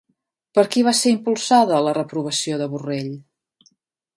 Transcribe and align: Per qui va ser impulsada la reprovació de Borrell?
Per 0.59 0.61
qui 0.75 0.81
va 0.87 0.93
ser 0.99 1.11
impulsada 1.15 1.81
la 1.89 1.93
reprovació 1.99 2.59
de 2.63 2.71
Borrell? 2.73 3.13